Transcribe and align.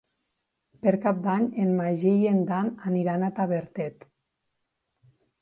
Per 0.85 0.93
Cap 1.03 1.19
d'Any 1.27 1.45
en 1.63 1.73
Magí 1.81 2.15
i 2.23 2.25
en 2.31 2.41
Dan 2.53 2.73
aniran 2.93 3.27
a 3.27 3.31
Tavertet. 3.41 4.09